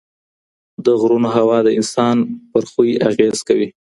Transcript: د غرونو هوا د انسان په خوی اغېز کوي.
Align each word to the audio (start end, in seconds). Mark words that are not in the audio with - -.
د 0.85 0.87
غرونو 1.01 1.29
هوا 1.37 1.57
د 1.65 1.69
انسان 1.79 2.15
په 2.51 2.59
خوی 2.69 2.91
اغېز 3.09 3.37
کوي. 3.47 3.67